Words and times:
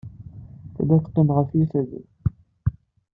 Tella 0.75 0.95
teqqim 1.03 1.29
ɣef 1.37 1.49
yifadden. 1.57 2.05